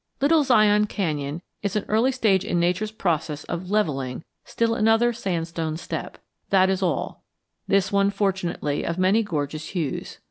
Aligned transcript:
Little 0.19 0.43
Zion 0.43 0.87
Canyon 0.87 1.43
is 1.61 1.75
an 1.75 1.85
early 1.87 2.11
stage 2.11 2.43
in 2.43 2.59
Nature's 2.59 2.89
process 2.89 3.43
of 3.43 3.69
levelling 3.69 4.23
still 4.43 4.73
another 4.73 5.13
sandstone 5.13 5.77
step, 5.77 6.17
that 6.49 6.71
is 6.71 6.81
all; 6.81 7.23
this 7.67 7.91
one 7.91 8.09
fortunately 8.09 8.83
of 8.83 8.97
many 8.97 9.21
gorgeous 9.21 9.67
hues. 9.67 10.17